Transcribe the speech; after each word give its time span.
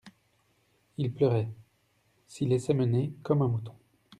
Il 0.97 1.13
pleurait, 1.13 1.47
s'y 2.25 2.47
laissait 2.47 2.73
mener 2.73 3.13
comme 3.21 3.43
un 3.43 3.47
mouton. 3.47 3.73